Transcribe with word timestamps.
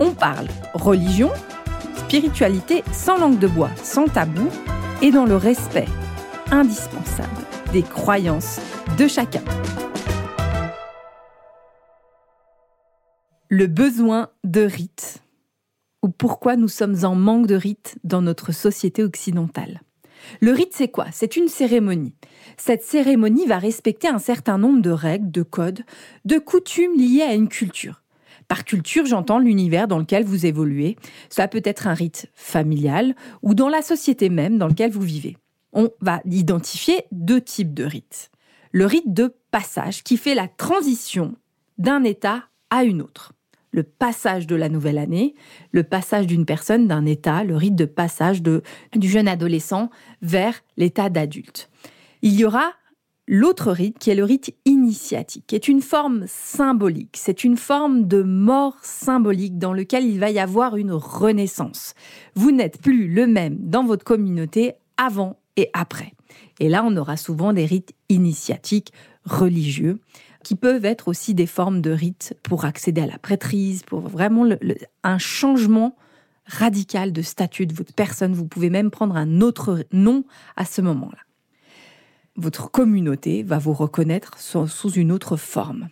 on 0.00 0.12
parle 0.12 0.48
religion, 0.74 1.30
spiritualité 1.96 2.82
sans 2.92 3.18
langue 3.18 3.38
de 3.38 3.46
bois, 3.46 3.70
sans 3.82 4.06
tabou 4.06 4.48
et 5.02 5.10
dans 5.10 5.24
le 5.24 5.36
respect 5.36 5.88
indispensable 6.50 7.30
des 7.72 7.82
croyances 7.82 8.60
de 8.98 9.08
chacun. 9.08 9.42
Le 13.48 13.66
besoin 13.66 14.30
de 14.42 14.62
rites 14.62 15.22
ou 16.02 16.08
pourquoi 16.08 16.56
nous 16.56 16.68
sommes 16.68 17.04
en 17.04 17.14
manque 17.14 17.46
de 17.46 17.54
rites 17.54 17.96
dans 18.04 18.20
notre 18.20 18.52
société 18.52 19.02
occidentale. 19.02 19.80
Le 20.40 20.52
rite, 20.52 20.72
c'est 20.72 20.88
quoi? 20.88 21.06
C'est 21.12 21.36
une 21.36 21.48
cérémonie. 21.48 22.14
Cette 22.56 22.82
cérémonie 22.82 23.46
va 23.46 23.58
respecter 23.58 24.08
un 24.08 24.18
certain 24.18 24.58
nombre 24.58 24.82
de 24.82 24.90
règles, 24.90 25.30
de 25.30 25.42
codes, 25.42 25.82
de 26.24 26.38
coutumes 26.38 26.96
liées 26.96 27.22
à 27.22 27.34
une 27.34 27.48
culture. 27.48 28.03
Par 28.48 28.64
culture, 28.64 29.06
j'entends 29.06 29.38
l'univers 29.38 29.88
dans 29.88 29.98
lequel 29.98 30.24
vous 30.24 30.46
évoluez. 30.46 30.96
Ça 31.28 31.48
peut 31.48 31.62
être 31.64 31.86
un 31.86 31.94
rite 31.94 32.30
familial 32.34 33.14
ou 33.42 33.54
dans 33.54 33.68
la 33.68 33.82
société 33.82 34.28
même 34.28 34.58
dans 34.58 34.68
laquelle 34.68 34.92
vous 34.92 35.00
vivez. 35.00 35.36
On 35.72 35.90
va 36.00 36.20
identifier 36.24 37.04
deux 37.10 37.40
types 37.40 37.74
de 37.74 37.84
rites. 37.84 38.30
Le 38.70 38.86
rite 38.86 39.12
de 39.12 39.34
passage 39.50 40.02
qui 40.02 40.16
fait 40.16 40.34
la 40.34 40.48
transition 40.48 41.36
d'un 41.78 42.04
état 42.04 42.44
à 42.70 42.84
une 42.84 43.02
autre. 43.02 43.32
Le 43.70 43.82
passage 43.82 44.46
de 44.46 44.54
la 44.54 44.68
nouvelle 44.68 44.98
année, 44.98 45.34
le 45.72 45.82
passage 45.82 46.26
d'une 46.26 46.46
personne 46.46 46.86
d'un 46.86 47.06
état, 47.06 47.42
le 47.42 47.56
rite 47.56 47.74
de 47.74 47.86
passage 47.86 48.40
du 48.42 49.08
jeune 49.08 49.26
adolescent 49.26 49.90
vers 50.22 50.60
l'état 50.76 51.08
d'adulte. 51.08 51.70
Il 52.22 52.34
y 52.34 52.44
aura 52.44 52.72
L'autre 53.26 53.72
rite, 53.72 53.98
qui 53.98 54.10
est 54.10 54.14
le 54.14 54.24
rite 54.24 54.54
initiatique, 54.66 55.54
est 55.54 55.68
une 55.68 55.80
forme 55.80 56.26
symbolique. 56.26 57.16
C'est 57.16 57.42
une 57.42 57.56
forme 57.56 58.06
de 58.06 58.22
mort 58.22 58.76
symbolique 58.82 59.58
dans 59.58 59.72
lequel 59.72 60.04
il 60.04 60.20
va 60.20 60.30
y 60.30 60.38
avoir 60.38 60.76
une 60.76 60.92
renaissance. 60.92 61.94
Vous 62.34 62.50
n'êtes 62.50 62.82
plus 62.82 63.08
le 63.08 63.26
même 63.26 63.56
dans 63.60 63.84
votre 63.84 64.04
communauté 64.04 64.74
avant 64.98 65.38
et 65.56 65.70
après. 65.72 66.12
Et 66.60 66.68
là, 66.68 66.84
on 66.84 66.96
aura 66.98 67.16
souvent 67.16 67.54
des 67.54 67.64
rites 67.64 67.94
initiatiques 68.10 68.92
religieux 69.24 70.00
qui 70.42 70.54
peuvent 70.54 70.84
être 70.84 71.08
aussi 71.08 71.32
des 71.32 71.46
formes 71.46 71.80
de 71.80 71.90
rites 71.90 72.36
pour 72.42 72.66
accéder 72.66 73.00
à 73.00 73.06
la 73.06 73.18
prêtrise, 73.18 73.84
pour 73.84 74.00
vraiment 74.00 74.46
un 75.02 75.18
changement 75.18 75.96
radical 76.44 77.10
de 77.12 77.22
statut 77.22 77.66
de 77.66 77.72
votre 77.72 77.94
personne. 77.94 78.34
Vous 78.34 78.46
pouvez 78.46 78.68
même 78.68 78.90
prendre 78.90 79.16
un 79.16 79.40
autre 79.40 79.86
nom 79.92 80.24
à 80.56 80.66
ce 80.66 80.82
moment-là 80.82 81.23
votre 82.36 82.70
communauté 82.70 83.42
va 83.42 83.58
vous 83.58 83.72
reconnaître 83.72 84.38
sous 84.38 84.90
une 84.90 85.12
autre 85.12 85.36
forme. 85.36 85.88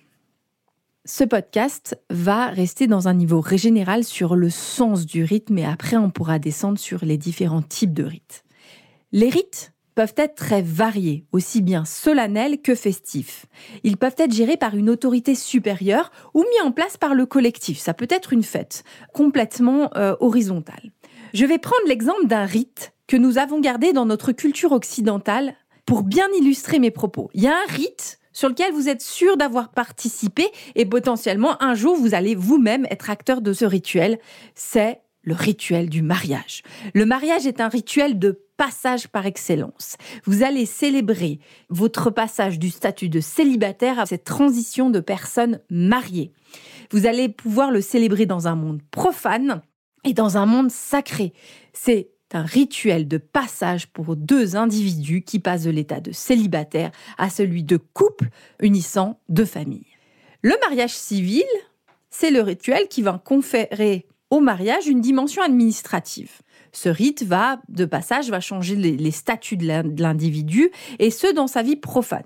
Ce 1.04 1.24
podcast 1.24 1.98
va 2.10 2.46
rester 2.46 2.86
dans 2.86 3.08
un 3.08 3.14
niveau 3.14 3.40
régénéral 3.40 4.04
sur 4.04 4.36
le 4.36 4.50
sens 4.50 5.04
du 5.04 5.24
rythme 5.24 5.58
et 5.58 5.64
après 5.64 5.96
on 5.96 6.10
pourra 6.10 6.38
descendre 6.38 6.78
sur 6.78 7.04
les 7.04 7.16
différents 7.16 7.62
types 7.62 7.92
de 7.92 8.04
rites. 8.04 8.44
Les 9.10 9.28
rites 9.28 9.72
peuvent 9.94 10.14
être 10.16 10.36
très 10.36 10.62
variés, 10.62 11.26
aussi 11.32 11.60
bien 11.60 11.84
solennels 11.84 12.62
que 12.62 12.74
festifs. 12.74 13.46
Ils 13.82 13.96
peuvent 13.96 14.14
être 14.16 14.32
gérés 14.32 14.56
par 14.56 14.76
une 14.76 14.88
autorité 14.88 15.34
supérieure 15.34 16.12
ou 16.34 16.40
mis 16.42 16.66
en 16.66 16.72
place 16.72 16.96
par 16.96 17.14
le 17.14 17.26
collectif. 17.26 17.78
Ça 17.78 17.94
peut 17.94 18.08
être 18.08 18.32
une 18.32 18.42
fête 18.42 18.84
complètement 19.12 19.90
euh, 19.96 20.14
horizontale. 20.20 20.92
Je 21.34 21.44
vais 21.44 21.58
prendre 21.58 21.86
l'exemple 21.88 22.26
d'un 22.26 22.44
rite 22.44 22.92
que 23.06 23.16
nous 23.16 23.38
avons 23.38 23.60
gardé 23.60 23.92
dans 23.92 24.06
notre 24.06 24.32
culture 24.32 24.72
occidentale 24.72 25.54
pour 25.86 26.02
bien 26.02 26.26
illustrer 26.38 26.78
mes 26.78 26.90
propos. 26.90 27.30
Il 27.34 27.42
y 27.42 27.48
a 27.48 27.54
un 27.54 27.72
rite 27.72 28.18
sur 28.32 28.48
lequel 28.48 28.72
vous 28.72 28.88
êtes 28.88 29.02
sûr 29.02 29.36
d'avoir 29.36 29.70
participé 29.70 30.48
et 30.74 30.86
potentiellement 30.86 31.62
un 31.62 31.74
jour 31.74 31.96
vous 31.96 32.14
allez 32.14 32.34
vous-même 32.34 32.86
être 32.90 33.10
acteur 33.10 33.40
de 33.40 33.52
ce 33.52 33.64
rituel. 33.64 34.18
C'est 34.54 35.00
le 35.22 35.34
rituel 35.34 35.88
du 35.88 36.02
mariage. 36.02 36.62
Le 36.94 37.06
mariage 37.06 37.46
est 37.46 37.60
un 37.60 37.68
rituel 37.68 38.18
de 38.18 38.44
passage 38.56 39.08
par 39.08 39.26
excellence. 39.26 39.96
Vous 40.24 40.42
allez 40.42 40.66
célébrer 40.66 41.40
votre 41.68 42.10
passage 42.10 42.58
du 42.58 42.70
statut 42.70 43.08
de 43.08 43.20
célibataire 43.20 43.98
à 43.98 44.06
cette 44.06 44.24
transition 44.24 44.90
de 44.90 45.00
personne 45.00 45.60
mariée. 45.70 46.32
Vous 46.90 47.06
allez 47.06 47.28
pouvoir 47.28 47.70
le 47.70 47.80
célébrer 47.80 48.26
dans 48.26 48.48
un 48.48 48.54
monde 48.54 48.82
profane 48.90 49.62
et 50.04 50.12
dans 50.12 50.36
un 50.36 50.46
monde 50.46 50.70
sacré. 50.70 51.32
C'est 51.72 52.11
un 52.34 52.42
rituel 52.42 53.08
de 53.08 53.18
passage 53.18 53.86
pour 53.88 54.16
deux 54.16 54.56
individus 54.56 55.22
qui 55.22 55.38
passent 55.38 55.64
de 55.64 55.70
l'état 55.70 56.00
de 56.00 56.12
célibataire 56.12 56.90
à 57.18 57.30
celui 57.30 57.62
de 57.64 57.76
couple 57.76 58.28
unissant 58.60 59.20
deux 59.28 59.44
familles. 59.44 59.86
Le 60.42 60.54
mariage 60.66 60.94
civil, 60.94 61.44
c'est 62.10 62.30
le 62.30 62.40
rituel 62.40 62.88
qui 62.88 63.02
va 63.02 63.20
conférer 63.24 64.06
au 64.30 64.40
mariage 64.40 64.86
une 64.86 65.00
dimension 65.00 65.42
administrative. 65.42 66.40
Ce 66.72 66.88
rite 66.88 67.22
va, 67.22 67.60
de 67.68 67.84
passage, 67.84 68.30
va 68.30 68.40
changer 68.40 68.76
les, 68.76 69.10
statuts 69.10 69.58
de 69.58 70.00
l'individu 70.00 70.70
et 70.98 71.10
ce 71.10 71.32
dans 71.32 71.46
sa 71.46 71.62
vie 71.62 71.76
profane. 71.76 72.24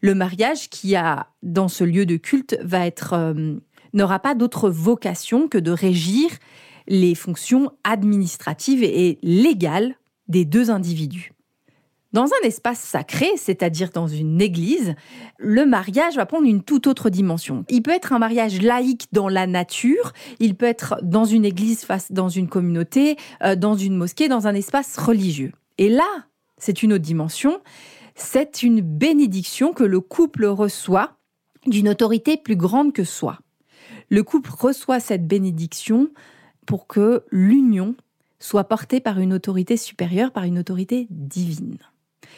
Le 0.00 0.14
mariage 0.14 0.68
qui 0.68 0.96
a 0.96 1.28
dans 1.42 1.68
ce 1.68 1.84
lieu 1.84 2.06
de 2.06 2.16
culte 2.16 2.58
va 2.62 2.86
être 2.86 3.14
euh, 3.14 3.54
n'aura 3.94 4.18
pas 4.18 4.34
d'autre 4.34 4.68
vocation 4.68 5.48
que 5.48 5.58
de 5.58 5.70
régir 5.70 6.30
les 6.88 7.14
fonctions 7.14 7.70
administratives 7.84 8.82
et 8.82 9.18
légales 9.22 9.94
des 10.26 10.44
deux 10.44 10.70
individus. 10.70 11.32
Dans 12.14 12.24
un 12.24 12.46
espace 12.46 12.80
sacré, 12.80 13.28
c'est-à-dire 13.36 13.90
dans 13.90 14.06
une 14.06 14.40
église, 14.40 14.94
le 15.36 15.66
mariage 15.66 16.16
va 16.16 16.24
prendre 16.24 16.46
une 16.46 16.62
toute 16.62 16.86
autre 16.86 17.10
dimension. 17.10 17.66
Il 17.68 17.82
peut 17.82 17.90
être 17.90 18.14
un 18.14 18.18
mariage 18.18 18.62
laïque 18.62 19.08
dans 19.12 19.28
la 19.28 19.46
nature, 19.46 20.14
il 20.40 20.54
peut 20.54 20.66
être 20.66 20.98
dans 21.02 21.26
une 21.26 21.44
église, 21.44 21.84
face 21.84 22.10
dans 22.10 22.30
une 22.30 22.48
communauté, 22.48 23.16
euh, 23.44 23.56
dans 23.56 23.74
une 23.74 23.94
mosquée, 23.94 24.28
dans 24.28 24.46
un 24.46 24.54
espace 24.54 24.96
religieux. 24.96 25.52
Et 25.76 25.90
là, 25.90 26.08
c'est 26.56 26.82
une 26.82 26.94
autre 26.94 27.04
dimension, 27.04 27.60
c'est 28.14 28.62
une 28.62 28.80
bénédiction 28.80 29.74
que 29.74 29.84
le 29.84 30.00
couple 30.00 30.46
reçoit 30.46 31.18
d'une 31.66 31.90
autorité 31.90 32.38
plus 32.38 32.56
grande 32.56 32.94
que 32.94 33.04
soi. 33.04 33.38
Le 34.08 34.22
couple 34.22 34.50
reçoit 34.58 34.98
cette 34.98 35.26
bénédiction 35.26 36.08
pour 36.68 36.86
que 36.86 37.24
l'union 37.30 37.94
soit 38.40 38.64
portée 38.64 39.00
par 39.00 39.18
une 39.20 39.32
autorité 39.32 39.78
supérieure, 39.78 40.32
par 40.32 40.44
une 40.44 40.58
autorité 40.58 41.06
divine. 41.08 41.78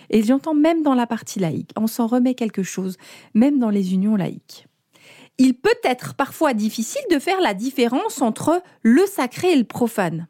Et 0.08 0.22
j'entends 0.22 0.54
même 0.54 0.84
dans 0.84 0.94
la 0.94 1.08
partie 1.08 1.40
laïque, 1.40 1.72
on 1.76 1.88
s'en 1.88 2.06
remet 2.06 2.34
quelque 2.34 2.62
chose, 2.62 2.96
même 3.34 3.58
dans 3.58 3.70
les 3.70 3.92
unions 3.92 4.14
laïques. 4.14 4.68
Il 5.38 5.54
peut 5.54 5.74
être 5.82 6.14
parfois 6.14 6.54
difficile 6.54 7.02
de 7.10 7.18
faire 7.18 7.40
la 7.40 7.54
différence 7.54 8.22
entre 8.22 8.62
le 8.82 9.04
sacré 9.06 9.50
et 9.50 9.56
le 9.56 9.64
profane. 9.64 10.28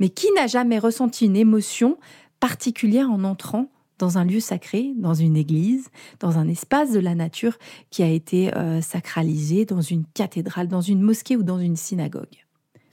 Mais 0.00 0.10
qui 0.10 0.30
n'a 0.36 0.46
jamais 0.46 0.78
ressenti 0.78 1.24
une 1.24 1.36
émotion 1.36 1.96
particulière 2.40 3.10
en 3.10 3.24
entrant 3.24 3.70
dans 3.96 4.18
un 4.18 4.24
lieu 4.26 4.40
sacré, 4.40 4.92
dans 4.96 5.14
une 5.14 5.36
église, 5.38 5.88
dans 6.18 6.36
un 6.36 6.46
espace 6.46 6.92
de 6.92 7.00
la 7.00 7.14
nature 7.14 7.56
qui 7.88 8.02
a 8.02 8.08
été 8.08 8.54
euh, 8.54 8.82
sacralisé, 8.82 9.64
dans 9.64 9.80
une 9.80 10.04
cathédrale, 10.12 10.68
dans 10.68 10.82
une 10.82 11.00
mosquée 11.00 11.36
ou 11.36 11.42
dans 11.42 11.58
une 11.58 11.76
synagogue? 11.76 12.44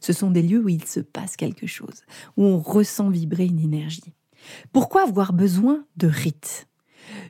Ce 0.07 0.13
sont 0.13 0.31
des 0.31 0.41
lieux 0.41 0.63
où 0.63 0.69
il 0.69 0.85
se 0.85 1.01
passe 1.01 1.35
quelque 1.35 1.67
chose, 1.67 2.05
où 2.37 2.45
on 2.45 2.59
ressent 2.59 3.09
vibrer 3.09 3.43
une 3.43 3.59
énergie. 3.59 4.13
Pourquoi 4.71 5.03
avoir 5.03 5.33
besoin 5.33 5.83
de 5.97 6.07
rites? 6.07 6.69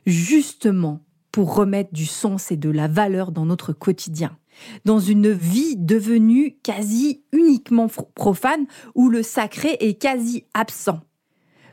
Justement 0.06 1.04
pour 1.32 1.56
remettre 1.56 1.92
du 1.92 2.06
sens 2.06 2.52
et 2.52 2.56
de 2.56 2.70
la 2.70 2.86
valeur 2.86 3.32
dans 3.32 3.46
notre 3.46 3.72
quotidien, 3.72 4.38
dans 4.84 5.00
une 5.00 5.32
vie 5.32 5.74
devenue 5.76 6.56
quasi 6.62 7.24
uniquement 7.32 7.88
profane 8.14 8.66
où 8.94 9.08
le 9.08 9.24
sacré 9.24 9.76
est 9.80 10.00
quasi 10.00 10.44
absent. 10.54 11.00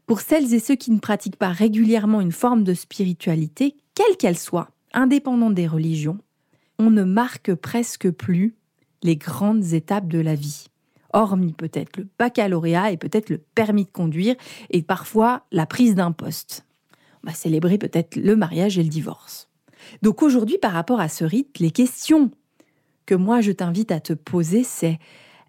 Pour 0.07 0.21
celles 0.21 0.55
et 0.55 0.59
ceux 0.59 0.75
qui 0.75 0.89
ne 0.89 0.99
pratiquent 0.99 1.37
pas 1.37 1.49
régulièrement 1.49 2.19
une 2.19 2.31
forme 2.31 2.63
de 2.63 2.73
spiritualité, 2.73 3.77
quelle 3.93 4.17
qu'elle 4.17 4.39
soit, 4.39 4.71
indépendante 4.91 5.53
des 5.53 5.67
religions, 5.67 6.17
on 6.79 6.89
ne 6.89 7.03
marque 7.03 7.53
presque 7.53 8.09
plus 8.09 8.55
les 9.03 9.17
grandes 9.17 9.73
étapes 9.73 10.07
de 10.07 10.19
la 10.19 10.33
vie 10.33 10.65
hormis 11.15 11.53
peut-être 11.53 11.97
le 11.97 12.07
baccalauréat 12.19 12.91
et 12.91 12.97
peut-être 12.97 13.29
le 13.29 13.37
permis 13.37 13.85
de 13.85 13.89
conduire 13.89 14.35
et 14.69 14.83
parfois 14.83 15.43
la 15.51 15.65
prise 15.65 15.95
d'un 15.95 16.11
poste. 16.11 16.65
On 17.23 17.27
va 17.27 17.33
célébrer 17.33 17.77
peut-être 17.77 18.15
le 18.15 18.35
mariage 18.35 18.77
et 18.77 18.83
le 18.83 18.89
divorce. 18.89 19.49
Donc 20.01 20.21
aujourd'hui, 20.21 20.57
par 20.57 20.73
rapport 20.73 20.99
à 20.99 21.09
ce 21.09 21.23
rite, 21.23 21.59
les 21.59 21.71
questions 21.71 22.31
que 23.05 23.15
moi 23.15 23.41
je 23.41 23.51
t'invite 23.51 23.91
à 23.91 23.99
te 23.99 24.13
poser, 24.13 24.63
c'est 24.63 24.99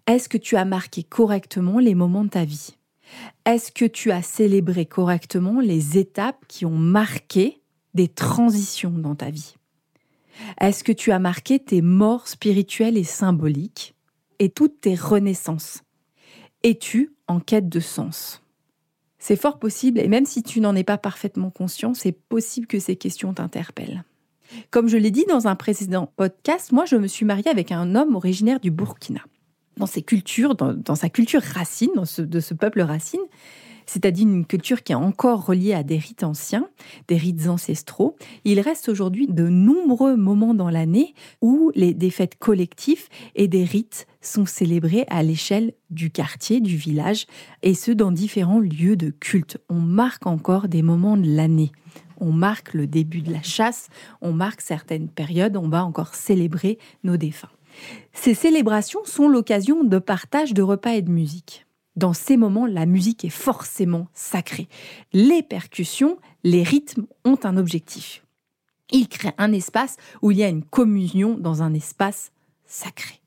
Est-ce 0.07 0.29
que 0.29 0.37
tu 0.37 0.55
as 0.55 0.65
marqué 0.65 1.03
correctement 1.03 1.79
les 1.79 1.95
moments 1.95 2.23
de 2.23 2.29
ta 2.29 2.45
vie? 2.45 2.77
Est-ce 3.45 3.71
que 3.71 3.85
tu 3.85 4.11
as 4.11 4.21
célébré 4.21 4.85
correctement 4.85 5.59
les 5.59 5.97
étapes 5.97 6.43
qui 6.47 6.65
ont 6.65 6.77
marqué 6.77 7.61
des 7.93 8.07
transitions 8.07 8.91
dans 8.91 9.15
ta 9.15 9.29
vie? 9.29 9.55
Est-ce 10.59 10.83
que 10.83 10.91
tu 10.91 11.11
as 11.11 11.19
marqué 11.19 11.59
tes 11.59 11.81
morts 11.81 12.27
spirituelles 12.27 12.97
et 12.97 13.03
symboliques? 13.03 13.96
Et 14.39 14.49
toutes 14.49 14.81
tes 14.81 14.95
renaissances 14.95 15.83
Es-tu 16.63 17.13
en 17.27 17.39
quête 17.39 17.69
de 17.69 17.79
sens? 17.79 18.41
C'est 19.19 19.35
fort 19.35 19.59
possible, 19.59 19.99
et 19.99 20.07
même 20.07 20.25
si 20.25 20.43
tu 20.43 20.61
n'en 20.61 20.75
es 20.75 20.83
pas 20.83 20.97
parfaitement 20.97 21.49
conscient, 21.49 21.93
c'est 21.93 22.11
possible 22.11 22.67
que 22.67 22.79
ces 22.79 22.95
questions 22.95 23.33
t'interpellent. 23.33 24.03
Comme 24.71 24.87
je 24.87 24.97
l'ai 24.97 25.11
dit 25.11 25.25
dans 25.27 25.47
un 25.47 25.55
précédent 25.55 26.11
podcast, 26.15 26.71
moi 26.71 26.85
je 26.85 26.95
me 26.95 27.07
suis 27.07 27.25
mariée 27.25 27.49
avec 27.49 27.71
un 27.71 27.95
homme 27.95 28.15
originaire 28.15 28.59
du 28.59 28.71
Burkina. 28.71 29.21
Dans 29.77 29.85
ses 29.85 30.01
cultures, 30.01 30.55
dans, 30.55 30.95
sa 30.95 31.09
culture 31.09 31.41
racine, 31.41 31.91
de 32.17 32.39
ce 32.39 32.53
peuple 32.53 32.81
racine, 32.81 33.21
c'est-à-dire 33.87 34.27
une 34.27 34.45
culture 34.45 34.83
qui 34.83 34.91
est 34.91 34.95
encore 34.95 35.45
reliée 35.45 35.73
à 35.73 35.81
des 35.81 35.97
rites 35.97 36.23
anciens, 36.23 36.69
des 37.07 37.17
rites 37.17 37.47
ancestraux. 37.47 38.15
Il 38.45 38.59
reste 38.59 38.89
aujourd'hui 38.89 39.27
de 39.27 39.47
nombreux 39.47 40.15
moments 40.15 40.53
dans 40.53 40.69
l'année 40.69 41.15
où 41.41 41.71
les, 41.73 41.93
des 41.93 42.11
fêtes 42.11 42.37
collectives 42.37 43.07
et 43.35 43.47
des 43.47 43.63
rites 43.63 44.05
sont 44.21 44.45
célébrés 44.45 45.05
à 45.09 45.23
l'échelle 45.23 45.73
du 45.89 46.11
quartier, 46.11 46.59
du 46.59 46.75
village, 46.75 47.25
et 47.63 47.73
ce 47.73 47.91
dans 47.91 48.11
différents 48.11 48.59
lieux 48.59 48.97
de 48.97 49.09
culte. 49.09 49.57
On 49.69 49.79
marque 49.79 50.27
encore 50.27 50.67
des 50.67 50.81
moments 50.81 51.17
de 51.17 51.27
l'année. 51.27 51.71
On 52.19 52.31
marque 52.31 52.73
le 52.73 52.87
début 52.87 53.21
de 53.21 53.31
la 53.31 53.43
chasse, 53.43 53.87
on 54.21 54.33
marque 54.33 54.61
certaines 54.61 55.07
périodes, 55.07 55.55
on 55.55 55.69
va 55.69 55.85
encore 55.85 56.15
célébrer 56.15 56.77
nos 57.03 57.15
défunts. 57.15 57.49
Ces 58.11 58.33
célébrations 58.33 59.05
sont 59.05 59.27
l'occasion 59.27 59.83
de 59.83 59.99
partage 59.99 60.53
de 60.53 60.63
repas 60.63 60.95
et 60.95 61.03
de 61.03 61.11
musique 61.11 61.66
dans 61.97 62.13
ces 62.13 62.37
moments, 62.37 62.67
la 62.67 62.85
musique 62.85 63.25
est 63.25 63.29
forcément 63.29 64.07
sacrée. 64.13 64.69
Les 65.13 65.41
percussions, 65.41 66.19
les 66.43 66.63
rythmes 66.63 67.07
ont 67.25 67.39
un 67.43 67.57
objectif. 67.57 68.23
Ils 68.91 69.09
créent 69.09 69.33
un 69.37 69.51
espace 69.51 69.97
où 70.21 70.31
il 70.31 70.37
y 70.37 70.43
a 70.43 70.47
une 70.47 70.63
communion 70.63 71.37
dans 71.37 71.63
un 71.63 71.73
espace 71.73 72.31
sacré. 72.65 73.19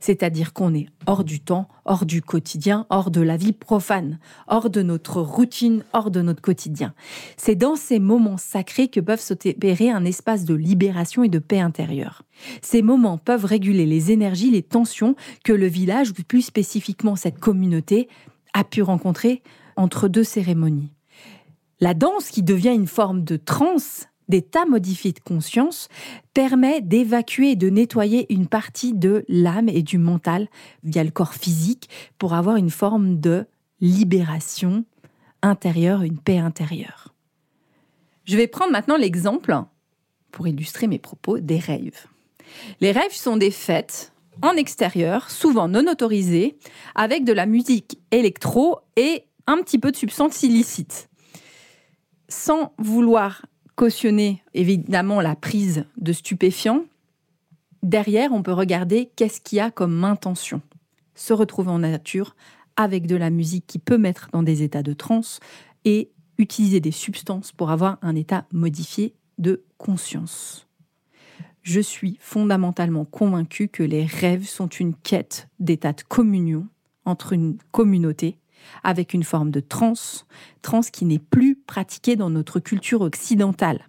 C'est-à-dire 0.00 0.52
qu'on 0.52 0.74
est 0.74 0.86
hors 1.06 1.24
du 1.24 1.40
temps, 1.40 1.68
hors 1.84 2.06
du 2.06 2.22
quotidien, 2.22 2.86
hors 2.90 3.10
de 3.10 3.20
la 3.20 3.36
vie 3.36 3.52
profane, 3.52 4.18
hors 4.48 4.70
de 4.70 4.82
notre 4.82 5.20
routine, 5.20 5.84
hors 5.92 6.10
de 6.10 6.22
notre 6.22 6.42
quotidien. 6.42 6.94
C'est 7.36 7.54
dans 7.54 7.76
ces 7.76 7.98
moments 7.98 8.36
sacrés 8.36 8.88
que 8.88 9.00
peuvent 9.00 9.20
s'opérer 9.20 9.90
un 9.90 10.04
espace 10.04 10.44
de 10.44 10.54
libération 10.54 11.22
et 11.22 11.28
de 11.28 11.38
paix 11.38 11.60
intérieure. 11.60 12.22
Ces 12.62 12.82
moments 12.82 13.18
peuvent 13.18 13.44
réguler 13.44 13.86
les 13.86 14.12
énergies, 14.12 14.50
les 14.50 14.62
tensions 14.62 15.14
que 15.44 15.52
le 15.52 15.66
village, 15.66 16.10
ou 16.10 16.22
plus 16.26 16.42
spécifiquement 16.42 17.16
cette 17.16 17.38
communauté, 17.38 18.08
a 18.52 18.64
pu 18.64 18.82
rencontrer 18.82 19.42
entre 19.76 20.08
deux 20.08 20.24
cérémonies. 20.24 20.92
La 21.80 21.94
danse, 21.94 22.28
qui 22.28 22.42
devient 22.42 22.74
une 22.74 22.86
forme 22.86 23.24
de 23.24 23.36
transe, 23.36 24.06
d'état 24.30 24.64
modifié 24.64 25.12
de 25.12 25.20
conscience 25.20 25.88
permet 26.32 26.80
d'évacuer 26.80 27.50
et 27.50 27.56
de 27.56 27.68
nettoyer 27.68 28.32
une 28.32 28.46
partie 28.46 28.94
de 28.94 29.24
l'âme 29.28 29.68
et 29.68 29.82
du 29.82 29.98
mental 29.98 30.48
via 30.84 31.04
le 31.04 31.10
corps 31.10 31.34
physique 31.34 31.90
pour 32.16 32.32
avoir 32.32 32.56
une 32.56 32.70
forme 32.70 33.20
de 33.20 33.46
libération 33.80 34.84
intérieure, 35.42 36.02
une 36.02 36.18
paix 36.18 36.38
intérieure. 36.38 37.14
Je 38.24 38.36
vais 38.36 38.46
prendre 38.46 38.72
maintenant 38.72 38.96
l'exemple, 38.96 39.54
pour 40.30 40.46
illustrer 40.46 40.86
mes 40.86 40.98
propos, 40.98 41.38
des 41.38 41.58
rêves. 41.58 42.06
Les 42.80 42.92
rêves 42.92 43.12
sont 43.12 43.36
des 43.36 43.50
fêtes 43.50 44.12
en 44.42 44.52
extérieur, 44.52 45.30
souvent 45.30 45.68
non 45.68 45.90
autorisées, 45.90 46.56
avec 46.94 47.24
de 47.24 47.32
la 47.32 47.46
musique 47.46 47.98
électro 48.10 48.78
et 48.96 49.24
un 49.46 49.58
petit 49.58 49.78
peu 49.78 49.90
de 49.90 49.96
substances 49.96 50.42
illicites. 50.42 51.08
Sans 52.28 52.72
vouloir 52.78 53.44
cautionner 53.80 54.42
évidemment 54.52 55.22
la 55.22 55.34
prise 55.34 55.86
de 55.96 56.12
stupéfiants, 56.12 56.84
derrière, 57.82 58.30
on 58.30 58.42
peut 58.42 58.52
regarder 58.52 59.10
qu'est-ce 59.16 59.40
qu'il 59.40 59.56
y 59.56 59.60
a 59.62 59.70
comme 59.70 60.04
intention. 60.04 60.60
Se 61.14 61.32
retrouver 61.32 61.70
en 61.70 61.78
nature 61.78 62.36
avec 62.76 63.06
de 63.06 63.16
la 63.16 63.30
musique 63.30 63.66
qui 63.66 63.78
peut 63.78 63.96
mettre 63.96 64.28
dans 64.34 64.42
des 64.42 64.62
états 64.62 64.82
de 64.82 64.92
transe 64.92 65.40
et 65.86 66.10
utiliser 66.36 66.80
des 66.80 66.90
substances 66.90 67.52
pour 67.52 67.70
avoir 67.70 67.96
un 68.02 68.16
état 68.16 68.44
modifié 68.52 69.14
de 69.38 69.64
conscience. 69.78 70.68
Je 71.62 71.80
suis 71.80 72.18
fondamentalement 72.20 73.06
convaincue 73.06 73.68
que 73.68 73.82
les 73.82 74.04
rêves 74.04 74.46
sont 74.46 74.68
une 74.68 74.94
quête 74.94 75.48
d'état 75.58 75.94
de 75.94 76.02
communion 76.02 76.68
entre 77.06 77.32
une 77.32 77.56
communauté 77.70 78.36
avec 78.82 79.14
une 79.14 79.24
forme 79.24 79.50
de 79.50 79.60
transe, 79.60 80.26
transe 80.62 80.90
qui 80.90 81.04
n'est 81.04 81.18
plus 81.18 81.56
pratiquée 81.56 82.16
dans 82.16 82.30
notre 82.30 82.60
culture 82.60 83.00
occidentale. 83.00 83.86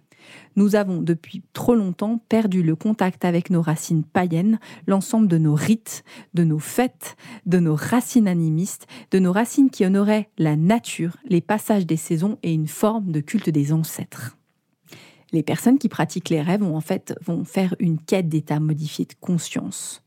Nous 0.56 0.76
avons 0.76 1.00
depuis 1.00 1.42
trop 1.52 1.74
longtemps 1.74 2.18
perdu 2.28 2.62
le 2.62 2.76
contact 2.76 3.24
avec 3.24 3.50
nos 3.50 3.62
racines 3.62 4.04
païennes, 4.04 4.58
l'ensemble 4.86 5.28
de 5.28 5.38
nos 5.38 5.54
rites, 5.54 6.04
de 6.34 6.44
nos 6.44 6.58
fêtes, 6.58 7.16
de 7.46 7.58
nos 7.58 7.74
racines 7.74 8.28
animistes, 8.28 8.86
de 9.10 9.18
nos 9.18 9.32
racines 9.32 9.70
qui 9.70 9.84
honoraient 9.84 10.28
la 10.38 10.56
nature, 10.56 11.16
les 11.28 11.40
passages 11.40 11.86
des 11.86 11.96
saisons 11.96 12.38
et 12.42 12.52
une 12.52 12.68
forme 12.68 13.10
de 13.10 13.20
culte 13.20 13.50
des 13.50 13.72
ancêtres. 13.72 14.36
Les 15.32 15.42
personnes 15.42 15.78
qui 15.78 15.88
pratiquent 15.88 16.28
les 16.28 16.42
rêves 16.42 16.60
vont 16.60 16.76
en 16.76 16.82
fait 16.82 17.14
vont 17.24 17.44
faire 17.44 17.74
une 17.78 17.98
quête 17.98 18.28
d'état 18.28 18.60
modifié 18.60 19.06
de 19.06 19.14
conscience 19.20 20.02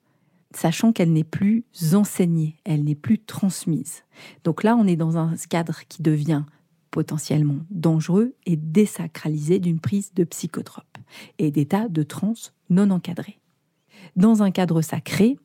sachant 0.55 0.91
qu'elle 0.91 1.11
n'est 1.11 1.23
plus 1.23 1.65
enseignée, 1.93 2.57
elle 2.63 2.83
n'est 2.83 2.95
plus 2.95 3.19
transmise. 3.19 4.03
Donc 4.43 4.63
là, 4.63 4.75
on 4.75 4.87
est 4.87 4.95
dans 4.95 5.17
un 5.17 5.35
cadre 5.49 5.81
qui 5.87 6.01
devient 6.01 6.43
potentiellement 6.91 7.57
dangereux 7.69 8.35
et 8.45 8.55
désacralisé 8.55 9.59
d'une 9.59 9.79
prise 9.79 10.13
de 10.13 10.23
psychotropes 10.23 10.97
et 11.39 11.51
d'état 11.51 11.89
de 11.89 12.03
transe 12.03 12.53
non 12.69 12.89
encadré. 12.89 13.39
Dans 14.15 14.43
un 14.43 14.51
cadre 14.51 14.81
sacré, 14.81 15.37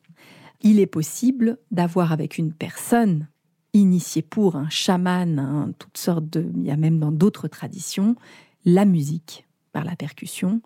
il 0.61 0.79
est 0.79 0.87
possible 0.87 1.57
d'avoir 1.71 2.11
avec 2.11 2.37
une 2.37 2.53
personne 2.53 3.27
initiée 3.73 4.21
pour 4.21 4.55
un 4.55 4.69
chaman, 4.69 5.73
toutes 5.77 5.97
sortes 5.97 6.29
de, 6.29 6.49
il 6.55 6.63
y 6.63 6.71
a 6.71 6.77
même 6.77 6.99
dans 6.99 7.11
d'autres 7.11 7.47
traditions, 7.47 8.15
la 8.63 8.85
musique 8.85 9.45
par 9.73 9.83
la 9.83 9.95
percussion, 9.95 10.61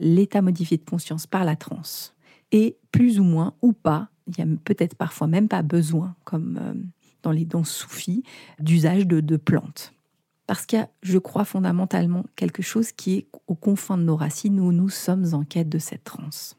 l'état 0.00 0.42
modifié 0.42 0.78
de 0.78 0.84
conscience 0.84 1.26
par 1.26 1.44
la 1.44 1.56
transe 1.56 2.14
et 2.52 2.76
plus 2.92 3.20
ou 3.20 3.24
moins 3.24 3.54
ou 3.62 3.72
pas, 3.72 4.08
il 4.26 4.38
y 4.38 4.42
a 4.42 4.46
peut-être 4.64 4.94
parfois 4.94 5.26
même 5.26 5.48
pas 5.48 5.62
besoin, 5.62 6.14
comme 6.24 6.58
euh, 6.60 6.74
dans 7.22 7.32
les 7.32 7.44
danses 7.44 7.70
soufis, 7.70 8.22
d'usage 8.58 9.06
de, 9.06 9.36
plantes. 9.36 9.92
Parce 10.46 10.66
qu'il 10.66 10.78
y 10.78 10.82
a, 10.82 10.88
je 11.02 11.18
crois, 11.18 11.44
fondamentalement 11.44 12.24
quelque 12.36 12.62
chose 12.62 12.92
qui 12.92 13.14
est 13.14 13.26
aux 13.46 13.54
confins 13.54 13.98
de 13.98 14.02
nos 14.02 14.16
racines 14.16 14.60
où 14.60 14.72
nous 14.72 14.88
sommes 14.88 15.34
en 15.34 15.44
quête 15.44 15.68
de 15.68 15.78
cette 15.78 16.04
transe. 16.04 16.56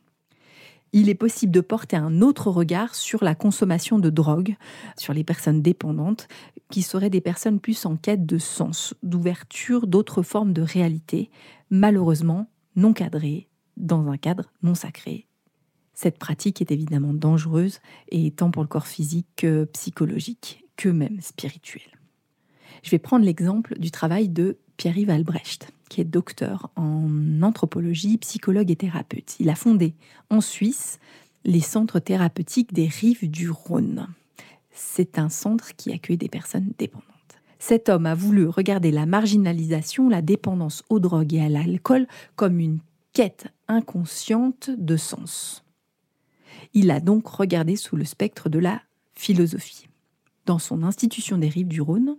Il 0.91 1.09
est 1.09 1.15
possible 1.15 1.51
de 1.51 1.61
porter 1.61 1.97
un 1.97 2.21
autre 2.21 2.49
regard 2.49 2.95
sur 2.95 3.23
la 3.23 3.35
consommation 3.35 3.99
de 3.99 4.09
drogue, 4.09 4.55
sur 4.97 5.13
les 5.13 5.23
personnes 5.23 5.61
dépendantes, 5.61 6.27
qui 6.71 6.81
seraient 6.81 7.09
des 7.09 7.21
personnes 7.21 7.59
plus 7.59 7.85
en 7.85 7.97
quête 7.97 8.25
de 8.25 8.37
sens, 8.37 8.93
d'ouverture, 9.03 9.87
d'autres 9.87 10.23
formes 10.23 10.53
de 10.53 10.61
réalité, 10.61 11.29
malheureusement 11.69 12.49
non 12.75 12.93
cadrées, 12.93 13.49
dans 13.77 14.07
un 14.07 14.17
cadre 14.17 14.51
non 14.63 14.73
sacré 14.73 15.24
cette 15.95 16.19
pratique 16.19 16.61
est 16.61 16.71
évidemment 16.71 17.13
dangereuse, 17.13 17.79
et 18.09 18.31
tant 18.31 18.51
pour 18.51 18.61
le 18.61 18.67
corps 18.67 18.87
physique 18.87 19.27
que 19.35 19.63
psychologique, 19.65 20.65
que 20.75 20.89
même 20.89 21.21
spirituel. 21.21 21.83
Je 22.83 22.91
vais 22.91 22.99
prendre 22.99 23.25
l'exemple 23.25 23.79
du 23.79 23.89
travail 23.89 24.29
de 24.29 24.57
Pierre-Yves 24.77 25.09
Albrecht, 25.09 25.71
qui 25.89 26.01
est 26.01 26.05
docteur 26.05 26.69
en 26.75 27.41
anthropologie, 27.41 28.17
psychologue 28.17 28.69
et 28.69 28.75
thérapeute. 28.75 29.37
Il 29.39 29.49
a 29.49 29.55
fondé 29.55 29.93
en 30.29 30.41
Suisse 30.41 30.99
les 31.45 31.61
centres 31.61 31.99
thérapeutiques 31.99 32.73
des 32.73 32.87
rives 32.87 33.29
du 33.29 33.49
Rhône. 33.49 34.07
C'est 34.71 35.17
un 35.17 35.29
centre 35.29 35.75
qui 35.75 35.93
accueille 35.93 36.17
des 36.17 36.27
personnes 36.27 36.73
dépendantes. 36.77 37.05
Cet 37.59 37.87
homme 37.89 38.05
a 38.05 38.15
voulu 38.15 38.47
regarder 38.47 38.91
la 38.91 39.05
marginalisation, 39.05 40.09
la 40.09 40.21
dépendance 40.21 40.83
aux 40.89 40.99
drogues 40.99 41.33
et 41.33 41.41
à 41.41 41.49
l'alcool 41.49 42.07
comme 42.35 42.59
une 42.59 42.79
quête 43.13 43.47
inconsciente 43.67 44.69
de 44.77 44.97
sens. 44.97 45.64
Il 46.77 46.91
a 46.91 46.99
donc 46.99 47.25
regardé 47.27 47.77
sous 47.77 47.95
le 47.95 48.03
spectre 48.03 48.49
de 48.49 48.59
la 48.59 48.81
philosophie. 49.13 49.87
Dans 50.45 50.59
son 50.59 50.83
institution 50.83 51.37
des 51.37 51.47
rives 51.47 51.69
du 51.69 51.79
Rhône, 51.79 52.17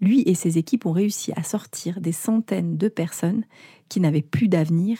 lui 0.00 0.22
et 0.22 0.34
ses 0.34 0.56
équipes 0.56 0.86
ont 0.86 0.92
réussi 0.92 1.32
à 1.36 1.42
sortir 1.42 2.00
des 2.00 2.12
centaines 2.12 2.78
de 2.78 2.88
personnes 2.88 3.44
qui 3.90 4.00
n'avaient 4.00 4.22
plus 4.22 4.48
d'avenir 4.48 4.98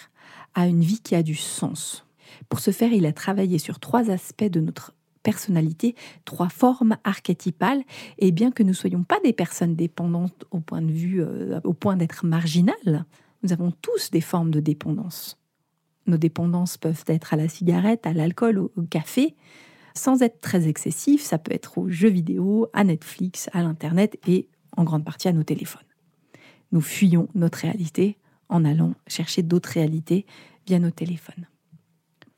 à 0.54 0.66
une 0.66 0.82
vie 0.82 1.00
qui 1.00 1.14
a 1.14 1.22
du 1.22 1.34
sens. 1.34 2.04
Pour 2.50 2.60
ce 2.60 2.72
faire, 2.72 2.92
il 2.92 3.06
a 3.06 3.14
travaillé 3.14 3.58
sur 3.58 3.80
trois 3.80 4.10
aspects 4.10 4.44
de 4.44 4.60
notre 4.60 4.92
personnalité, 5.22 5.94
trois 6.26 6.50
formes 6.50 6.98
archétypales, 7.02 7.82
et 8.18 8.32
bien 8.32 8.50
que 8.50 8.62
nous 8.62 8.70
ne 8.70 8.74
soyons 8.74 9.02
pas 9.02 9.18
des 9.24 9.32
personnes 9.32 9.76
dépendantes 9.76 10.44
au 10.50 10.60
point 10.60 10.82
de 10.82 10.92
vue, 10.92 11.22
euh, 11.22 11.58
au 11.64 11.72
point 11.72 11.96
d'être 11.96 12.26
marginales, 12.26 13.06
nous 13.42 13.52
avons 13.54 13.70
tous 13.70 14.10
des 14.10 14.20
formes 14.20 14.50
de 14.50 14.60
dépendance. 14.60 15.39
Nos 16.06 16.16
dépendances 16.16 16.76
peuvent 16.76 17.04
être 17.06 17.34
à 17.34 17.36
la 17.36 17.48
cigarette, 17.48 18.06
à 18.06 18.12
l'alcool, 18.12 18.58
au, 18.58 18.70
café. 18.88 19.36
sans 19.94 20.22
être 20.22 20.40
très 20.40 20.68
excessif, 20.68 21.22
ça 21.22 21.38
peut 21.38 21.52
être 21.52 21.78
aux 21.78 21.88
jeux 21.88 22.08
vidéo, 22.08 22.68
à 22.72 22.84
Netflix, 22.84 23.48
à 23.52 23.62
l'Internet 23.62 24.18
et 24.26 24.48
en 24.76 24.84
grande 24.84 25.04
partie 25.04 25.28
à 25.28 25.32
nos 25.32 25.42
téléphones. 25.42 25.82
Nous 26.72 26.80
fuyons 26.80 27.28
notre 27.34 27.58
réalité 27.58 28.18
en 28.48 28.64
allant 28.64 28.94
chercher 29.06 29.42
d'autres 29.42 29.70
réalités 29.70 30.26
via 30.66 30.78
nos 30.78 30.90
téléphones. 30.90 31.46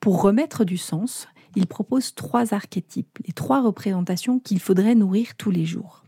Pour 0.00 0.22
remettre 0.22 0.64
du 0.64 0.78
sens, 0.78 1.28
il 1.54 1.66
propose 1.66 2.14
trois 2.14 2.54
archétypes, 2.54 3.18
les 3.26 3.32
trois 3.32 3.62
représentations 3.62 4.38
qu'il 4.38 4.58
faudrait 4.58 4.94
nourrir 4.94 5.36
tous 5.36 5.50
les 5.50 5.64
jours. 5.64 6.04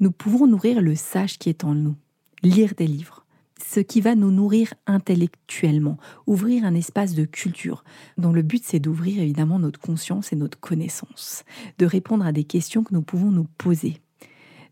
Nous 0.00 0.10
pouvons 0.10 0.46
nourrir 0.46 0.80
le 0.80 0.94
sage 0.94 1.38
qui 1.38 1.48
est 1.48 1.64
en 1.64 1.74
nous, 1.74 1.96
lire 2.42 2.74
des 2.76 2.86
livres, 2.86 3.23
ce 3.62 3.80
qui 3.80 4.00
va 4.00 4.14
nous 4.14 4.30
nourrir 4.30 4.74
intellectuellement, 4.86 5.98
ouvrir 6.26 6.64
un 6.64 6.74
espace 6.74 7.14
de 7.14 7.24
culture, 7.24 7.84
dont 8.18 8.32
le 8.32 8.42
but 8.42 8.62
c'est 8.64 8.80
d'ouvrir 8.80 9.22
évidemment 9.22 9.58
notre 9.58 9.80
conscience 9.80 10.32
et 10.32 10.36
notre 10.36 10.58
connaissance, 10.58 11.44
de 11.78 11.86
répondre 11.86 12.26
à 12.26 12.32
des 12.32 12.44
questions 12.44 12.82
que 12.82 12.94
nous 12.94 13.02
pouvons 13.02 13.30
nous 13.30 13.46
poser. 13.58 14.00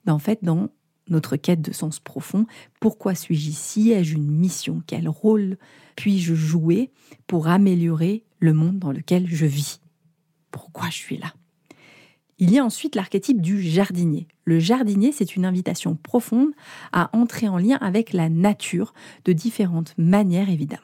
En 0.07 0.19
fait, 0.19 0.41
dans 0.43 0.71
notre 1.09 1.37
quête 1.37 1.63
de 1.63 1.73
sens 1.73 2.01
profond, 2.01 2.47
pourquoi 2.81 3.15
suis-je 3.15 3.51
ici? 3.51 3.93
Ai-je 3.93 4.17
une 4.17 4.31
mission? 4.31 4.83
Quel 4.87 5.09
rôle 5.09 5.59
puis-je 5.97 6.35
jouer 6.35 6.91
pour 7.27 7.49
améliorer 7.49 8.25
le 8.39 8.53
monde 8.53 8.79
dans 8.79 8.93
lequel 8.93 9.27
je 9.29 9.47
vis? 9.47 9.81
Pourquoi 10.51 10.91
je 10.91 10.97
suis 10.97 11.19
là? 11.19 11.33
Il 12.43 12.51
y 12.51 12.59
a 12.59 12.65
ensuite 12.65 12.97
l'archétype 12.97 13.41
du 13.41 13.63
jardinier. 13.63 14.27
Le 14.45 14.59
jardinier, 14.59 15.13
c'est 15.13 15.37
une 15.37 15.45
invitation 15.45 15.95
profonde 15.95 16.51
à 16.93 17.09
entrer 17.17 17.47
en 17.47 17.57
lien 17.57 17.79
avec 17.81 18.13
la 18.13 18.29
nature 18.29 18.95
de 19.25 19.33
différentes 19.33 19.95
manières, 19.97 20.51
évidemment. 20.51 20.83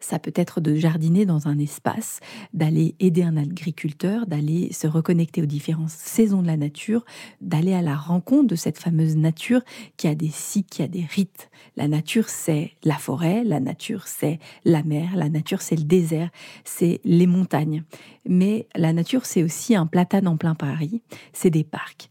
Ça 0.00 0.18
peut 0.18 0.32
être 0.34 0.60
de 0.60 0.74
jardiner 0.74 1.26
dans 1.26 1.48
un 1.48 1.58
espace, 1.58 2.20
d'aller 2.52 2.94
aider 3.00 3.22
un 3.22 3.36
agriculteur, 3.36 4.26
d'aller 4.26 4.72
se 4.72 4.86
reconnecter 4.86 5.42
aux 5.42 5.46
différentes 5.46 5.90
saisons 5.90 6.42
de 6.42 6.46
la 6.46 6.56
nature, 6.56 7.04
d'aller 7.40 7.74
à 7.74 7.82
la 7.82 7.96
rencontre 7.96 8.46
de 8.46 8.56
cette 8.56 8.78
fameuse 8.78 9.16
nature 9.16 9.60
qui 9.96 10.06
a 10.06 10.14
des 10.14 10.30
cycles, 10.30 10.68
qui 10.70 10.82
a 10.82 10.88
des 10.88 11.04
rites. 11.04 11.50
La 11.76 11.88
nature, 11.88 12.28
c'est 12.28 12.72
la 12.84 12.96
forêt, 12.96 13.42
la 13.44 13.60
nature, 13.60 14.06
c'est 14.06 14.38
la 14.64 14.82
mer, 14.82 15.16
la 15.16 15.28
nature, 15.28 15.62
c'est 15.62 15.76
le 15.76 15.84
désert, 15.84 16.30
c'est 16.64 17.00
les 17.04 17.26
montagnes. 17.26 17.82
Mais 18.26 18.68
la 18.76 18.92
nature, 18.92 19.26
c'est 19.26 19.42
aussi 19.42 19.74
un 19.74 19.86
platane 19.86 20.28
en 20.28 20.36
plein 20.36 20.54
Paris, 20.54 21.02
c'est 21.32 21.50
des 21.50 21.64
parcs. 21.64 22.10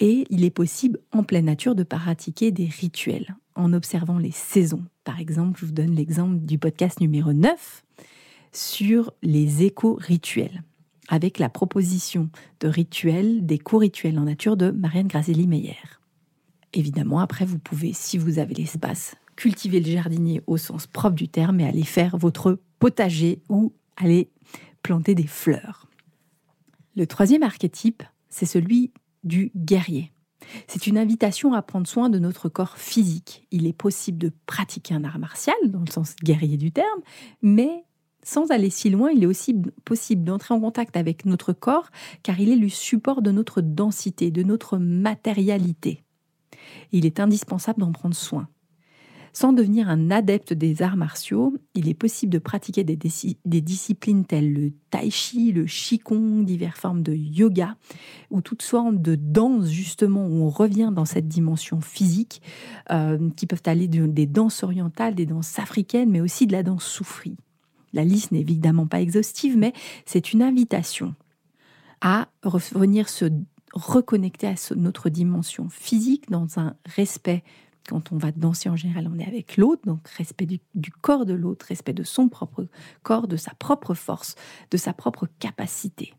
Et 0.00 0.26
il 0.30 0.44
est 0.44 0.50
possible 0.50 1.00
en 1.12 1.22
pleine 1.22 1.46
nature 1.46 1.74
de 1.74 1.82
pratiquer 1.82 2.50
des 2.50 2.66
rituels 2.66 3.36
en 3.54 3.72
observant 3.72 4.18
les 4.18 4.30
saisons. 4.30 4.84
Par 5.04 5.20
exemple, 5.20 5.58
je 5.60 5.66
vous 5.66 5.72
donne 5.72 5.94
l'exemple 5.94 6.36
du 6.38 6.58
podcast 6.58 7.00
numéro 7.00 7.32
9 7.32 7.82
sur 8.52 9.12
les 9.22 9.64
éco-rituels, 9.64 10.62
avec 11.08 11.38
la 11.38 11.48
proposition 11.48 12.30
de 12.60 12.68
rituels, 12.68 13.44
d'éco-rituels 13.46 14.18
en 14.18 14.24
nature 14.24 14.56
de 14.56 14.70
Marianne 14.70 15.08
Grazelli-Meyer. 15.08 15.76
Évidemment, 16.74 17.20
après, 17.20 17.46
vous 17.46 17.58
pouvez, 17.58 17.92
si 17.94 18.18
vous 18.18 18.38
avez 18.38 18.54
l'espace, 18.54 19.14
cultiver 19.36 19.80
le 19.80 19.90
jardinier 19.90 20.42
au 20.46 20.58
sens 20.58 20.86
propre 20.86 21.16
du 21.16 21.28
terme 21.28 21.60
et 21.60 21.66
aller 21.66 21.84
faire 21.84 22.18
votre 22.18 22.60
potager 22.78 23.40
ou 23.48 23.72
aller 23.96 24.30
planter 24.82 25.14
des 25.14 25.26
fleurs. 25.26 25.88
Le 26.96 27.06
troisième 27.06 27.42
archétype, 27.42 28.02
c'est 28.28 28.46
celui 28.46 28.92
du 29.26 29.52
guerrier. 29.54 30.12
C'est 30.68 30.86
une 30.86 30.98
invitation 30.98 31.52
à 31.52 31.62
prendre 31.62 31.86
soin 31.86 32.08
de 32.08 32.18
notre 32.18 32.48
corps 32.48 32.78
physique. 32.78 33.46
Il 33.50 33.66
est 33.66 33.72
possible 33.72 34.18
de 34.18 34.32
pratiquer 34.46 34.94
un 34.94 35.04
art 35.04 35.18
martial, 35.18 35.56
dans 35.66 35.80
le 35.80 35.90
sens 35.90 36.14
guerrier 36.16 36.56
du 36.56 36.72
terme, 36.72 37.00
mais 37.42 37.84
sans 38.22 38.50
aller 38.50 38.70
si 38.70 38.90
loin, 38.90 39.10
il 39.10 39.22
est 39.22 39.26
aussi 39.26 39.54
possible 39.84 40.24
d'entrer 40.24 40.52
en 40.52 40.60
contact 40.60 40.96
avec 40.96 41.24
notre 41.24 41.52
corps, 41.52 41.90
car 42.22 42.40
il 42.40 42.50
est 42.50 42.56
le 42.56 42.68
support 42.68 43.22
de 43.22 43.30
notre 43.30 43.60
densité, 43.60 44.30
de 44.30 44.42
notre 44.42 44.78
matérialité. 44.78 46.02
Il 46.92 47.06
est 47.06 47.20
indispensable 47.20 47.80
d'en 47.80 47.92
prendre 47.92 48.16
soin. 48.16 48.48
Sans 49.36 49.52
devenir 49.52 49.90
un 49.90 50.10
adepte 50.10 50.54
des 50.54 50.80
arts 50.80 50.96
martiaux, 50.96 51.52
il 51.74 51.90
est 51.90 51.94
possible 51.94 52.32
de 52.32 52.38
pratiquer 52.38 52.84
des, 52.84 52.96
disciplines 53.60 54.24
telles 54.24 54.50
le 54.50 54.72
tai 54.88 55.10
chi, 55.10 55.52
le 55.52 55.66
qigong, 55.66 56.42
diverses 56.42 56.80
formes 56.80 57.02
de 57.02 57.12
yoga, 57.12 57.76
ou 58.30 58.40
toutes 58.40 58.62
sortes 58.62 59.02
de 59.02 59.14
danses 59.14 59.68
justement 59.68 60.26
où 60.26 60.42
on 60.44 60.48
revient 60.48 60.90
dans 60.90 61.04
cette 61.04 61.28
dimension 61.28 61.82
physique, 61.82 62.40
euh, 62.90 63.28
qui 63.36 63.46
peuvent 63.46 63.60
aller 63.66 63.88
des 63.88 64.24
danses 64.24 64.62
orientales, 64.62 65.14
des 65.14 65.26
danses 65.26 65.58
africaines, 65.58 66.08
mais 66.08 66.22
aussi 66.22 66.46
de 66.46 66.52
la 66.52 66.62
danse 66.62 66.86
soufri. 66.86 67.36
La 67.92 68.04
liste 68.04 68.32
n'est 68.32 68.40
évidemment 68.40 68.86
pas 68.86 69.02
exhaustive, 69.02 69.58
mais 69.58 69.74
c'est 70.06 70.32
une 70.32 70.40
invitation 70.40 71.14
à 72.00 72.28
revenir 72.42 73.10
se 73.10 73.26
reconnecter 73.74 74.46
à 74.46 74.54
notre 74.76 75.10
dimension 75.10 75.68
physique 75.68 76.30
dans 76.30 76.58
un 76.58 76.74
respect 76.86 77.44
quand 77.86 78.12
on 78.12 78.18
va 78.18 78.32
danser 78.32 78.68
en 78.68 78.76
général, 78.76 79.08
on 79.12 79.18
est 79.18 79.26
avec 79.26 79.56
l'autre, 79.56 79.82
donc 79.86 80.08
respect 80.08 80.46
du, 80.46 80.90
corps 80.90 81.26
de 81.26 81.34
l'autre, 81.34 81.66
respect 81.66 81.92
de 81.92 82.02
son 82.02 82.28
propre 82.28 82.66
corps, 83.02 83.28
de 83.28 83.36
sa 83.36 83.52
propre 83.54 83.94
force, 83.94 84.34
de 84.70 84.76
sa 84.76 84.92
propre 84.92 85.28
capacité. 85.38 86.14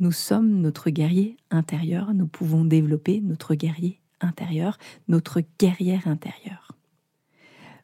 Nous 0.00 0.12
sommes 0.12 0.60
notre 0.60 0.90
guerrier 0.90 1.36
intérieur, 1.50 2.14
nous 2.14 2.26
pouvons 2.26 2.64
développer 2.64 3.20
notre 3.20 3.54
guerrier 3.54 4.00
intérieur, 4.20 4.78
notre 5.08 5.42
guerrière 5.58 6.06
intérieure. 6.06 6.72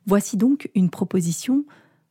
Voici 0.07 0.37
donc 0.37 0.71
une 0.75 0.90
proposition 0.90 1.64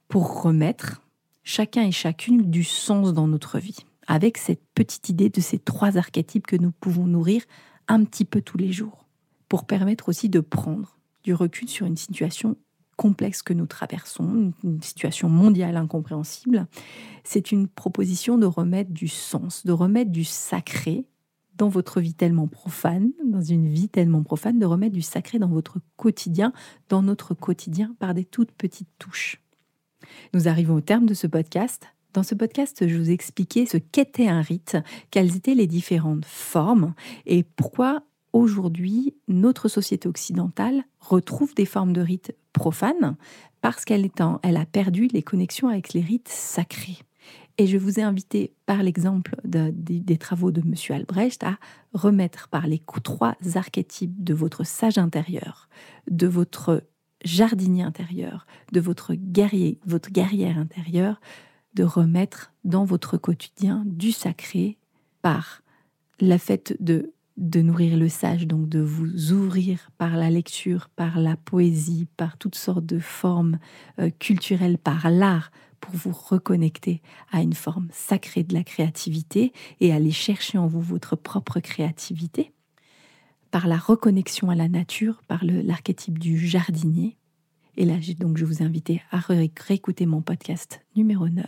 pour 0.07 0.43
remettre 0.43 1.01
chacun 1.43 1.83
et 1.83 1.91
chacune 1.91 2.49
du 2.49 2.63
sens 2.63 3.13
dans 3.13 3.27
notre 3.27 3.57
vie, 3.57 3.79
avec 4.05 4.37
cette 4.37 4.63
petite 4.75 5.09
idée 5.09 5.29
de 5.29 5.41
ces 5.41 5.59
trois 5.59 5.97
archétypes 5.97 6.47
que 6.47 6.55
nous 6.55 6.71
pouvons 6.71 7.07
nourrir 7.07 7.43
un 7.87 8.03
petit 8.03 8.25
peu 8.25 8.41
tous 8.41 8.57
les 8.57 8.71
jours 8.71 9.06
pour 9.49 9.65
permettre 9.65 10.09
aussi 10.09 10.29
de 10.29 10.39
prendre 10.39 10.97
du 11.23 11.33
recul 11.33 11.67
sur 11.67 11.85
une 11.85 11.97
situation 11.97 12.55
complexe 12.95 13.43
que 13.43 13.53
nous 13.53 13.67
traversons, 13.67 14.53
une 14.63 14.81
situation 14.81 15.29
mondiale 15.29 15.77
incompréhensible. 15.77 16.67
C'est 17.23 17.51
une 17.51 17.67
proposition 17.67 18.37
de 18.37 18.45
remettre 18.45 18.91
du 18.91 19.07
sens, 19.07 19.65
de 19.65 19.71
remettre 19.71 20.11
du 20.11 20.23
sacré 20.23 21.05
dans 21.55 21.69
votre 21.69 22.01
vie 22.01 22.13
tellement 22.13 22.47
profane, 22.47 23.11
dans 23.25 23.41
une 23.41 23.67
vie 23.67 23.89
tellement 23.89 24.23
profane, 24.23 24.59
de 24.59 24.65
remettre 24.65 24.93
du 24.93 25.01
sacré 25.01 25.39
dans 25.39 25.47
votre 25.47 25.79
quotidien, 25.95 26.53
dans 26.89 27.01
notre 27.01 27.33
quotidien, 27.33 27.95
par 27.99 28.13
des 28.13 28.25
toutes 28.25 28.51
petites 28.51 28.89
touches. 28.99 29.41
Nous 30.33 30.47
arrivons 30.47 30.75
au 30.75 30.81
terme 30.81 31.05
de 31.05 31.13
ce 31.13 31.27
podcast. 31.27 31.87
Dans 32.13 32.23
ce 32.23 32.35
podcast, 32.35 32.87
je 32.87 32.95
vous 32.95 33.09
expliquais 33.09 33.65
ce 33.65 33.77
qu'était 33.77 34.27
un 34.27 34.41
rite, 34.41 34.77
quelles 35.11 35.35
étaient 35.35 35.55
les 35.55 35.67
différentes 35.67 36.25
formes 36.25 36.93
et 37.25 37.43
pourquoi 37.43 38.03
aujourd'hui, 38.37 39.15
notre 39.27 39.67
société 39.67 40.07
occidentale 40.07 40.83
retrouve 40.99 41.53
des 41.55 41.65
formes 41.65 41.93
de 41.93 42.01
rites 42.01 42.35
profanes 42.53 43.15
parce 43.61 43.85
qu'elle 43.85 44.09
elle 44.43 44.57
a 44.57 44.65
perdu 44.65 45.07
les 45.07 45.23
connexions 45.23 45.67
avec 45.67 45.93
les 45.93 46.01
rites 46.01 46.29
sacrés. 46.29 46.99
Et 47.57 47.65
je 47.65 47.77
vous 47.77 47.99
ai 47.99 48.03
invité, 48.03 48.53
par 48.67 48.83
l'exemple 48.83 49.35
des 49.43 50.17
travaux 50.17 50.51
de 50.51 50.61
M. 50.61 50.75
Albrecht, 50.89 51.43
à 51.43 51.57
remettre 51.93 52.49
par 52.49 52.67
les 52.67 52.81
trois 53.03 53.35
archétypes 53.55 54.23
de 54.23 54.33
votre 54.35 54.63
sage 54.63 54.99
intérieur, 54.99 55.67
de 56.09 56.27
votre 56.27 56.83
jardinier 57.25 57.81
intérieur, 57.81 58.45
de 58.71 58.79
votre 58.79 59.15
guerrier, 59.15 59.79
votre 59.85 60.11
guerrière 60.11 60.59
intérieure, 60.59 61.19
de 61.73 61.83
remettre 61.83 62.53
dans 62.63 62.85
votre 62.85 63.17
quotidien 63.17 63.83
du 63.85 64.11
sacré 64.11 64.77
par 65.23 65.63
la 66.19 66.37
fête 66.37 66.75
de 66.79 67.11
de 67.37 67.61
nourrir 67.61 67.97
le 67.97 68.09
sage, 68.09 68.47
donc 68.47 68.67
de 68.67 68.79
vous 68.79 69.31
ouvrir 69.31 69.91
par 69.97 70.17
la 70.17 70.29
lecture, 70.29 70.89
par 70.89 71.19
la 71.19 71.37
poésie, 71.37 72.07
par 72.17 72.37
toutes 72.37 72.55
sortes 72.55 72.85
de 72.85 72.99
formes 72.99 73.59
euh, 73.99 74.09
culturelles, 74.19 74.77
par 74.77 75.09
l'art, 75.11 75.51
pour 75.79 75.95
vous 75.95 76.11
reconnecter 76.11 77.01
à 77.31 77.41
une 77.41 77.53
forme 77.53 77.87
sacrée 77.91 78.43
de 78.43 78.55
la 78.55 78.63
créativité 78.63 79.53
et 79.79 79.93
aller 79.93 80.11
chercher 80.11 80.57
en 80.57 80.65
vous 80.65 80.81
votre 80.81 81.15
propre 81.15 81.59
créativité, 81.59 82.51
par 83.51 83.67
la 83.67 83.77
reconnexion 83.77 84.49
à 84.49 84.55
la 84.55 84.67
nature, 84.67 85.21
par 85.27 85.45
l'archétype 85.45 86.17
du 86.17 86.37
jardinier. 86.47 87.17
Et 87.77 87.85
là, 87.85 87.93
donc, 88.19 88.37
je 88.37 88.45
vous 88.45 88.63
invite 88.63 88.91
à 89.11 89.19
réécouter 89.19 90.07
mon 90.07 90.21
podcast 90.21 90.81
numéro 90.95 91.29
9 91.29 91.45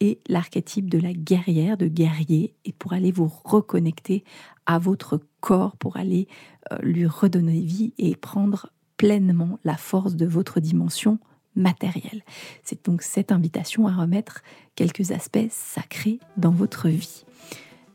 et 0.00 0.20
l'archétype 0.28 0.88
de 0.90 0.98
la 0.98 1.12
guerrière, 1.12 1.76
de 1.76 1.88
guerrier, 1.88 2.54
et 2.64 2.72
pour 2.72 2.92
aller 2.92 3.12
vous 3.12 3.30
reconnecter 3.44 4.24
à 4.66 4.78
votre 4.78 5.20
corps, 5.40 5.76
pour 5.76 5.96
aller 5.96 6.28
euh, 6.72 6.78
lui 6.82 7.06
redonner 7.06 7.60
vie 7.60 7.92
et 7.98 8.14
prendre 8.16 8.70
pleinement 8.96 9.58
la 9.64 9.76
force 9.76 10.16
de 10.16 10.26
votre 10.26 10.60
dimension 10.60 11.18
matérielle. 11.56 12.22
C'est 12.62 12.84
donc 12.84 13.02
cette 13.02 13.32
invitation 13.32 13.86
à 13.86 13.92
remettre 13.92 14.42
quelques 14.74 15.10
aspects 15.10 15.48
sacrés 15.50 16.20
dans 16.36 16.52
votre 16.52 16.88
vie. 16.88 17.24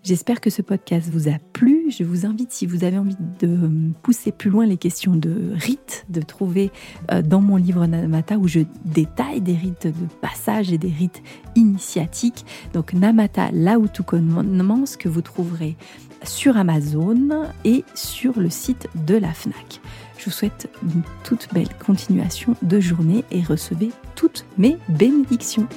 J'espère 0.03 0.41
que 0.41 0.49
ce 0.49 0.61
podcast 0.61 1.09
vous 1.09 1.29
a 1.29 1.39
plu. 1.53 1.82
Je 1.95 2.03
vous 2.03 2.25
invite, 2.25 2.51
si 2.51 2.65
vous 2.65 2.83
avez 2.83 2.97
envie 2.97 3.15
de 3.39 3.69
pousser 4.01 4.31
plus 4.31 4.49
loin 4.49 4.65
les 4.65 4.77
questions 4.77 5.15
de 5.15 5.51
rites, 5.53 6.05
de 6.09 6.21
trouver 6.21 6.71
euh, 7.11 7.21
dans 7.21 7.39
mon 7.39 7.57
livre 7.57 7.85
Namata 7.85 8.37
où 8.37 8.47
je 8.47 8.61
détaille 8.83 9.41
des 9.41 9.53
rites 9.53 9.85
de 9.87 10.07
passage 10.19 10.73
et 10.73 10.79
des 10.79 10.89
rites 10.89 11.21
initiatiques. 11.55 12.45
Donc 12.73 12.93
Namata, 12.93 13.51
là 13.51 13.77
où 13.77 13.87
tout 13.87 14.03
que 14.03 15.07
vous 15.07 15.21
trouverez 15.21 15.75
sur 16.23 16.57
Amazon 16.57 17.43
et 17.63 17.83
sur 17.93 18.39
le 18.39 18.49
site 18.49 18.87
de 19.05 19.15
la 19.15 19.31
FNAC. 19.31 19.79
Je 20.17 20.25
vous 20.25 20.31
souhaite 20.31 20.69
une 20.83 21.03
toute 21.23 21.47
belle 21.53 21.69
continuation 21.85 22.55
de 22.61 22.79
journée 22.79 23.23
et 23.29 23.41
recevez 23.41 23.91
toutes 24.15 24.45
mes 24.57 24.77
bénédictions. 24.89 25.67